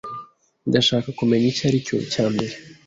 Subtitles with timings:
[0.69, 2.53] Ndashaka kumenya icyo aricyo cyambere.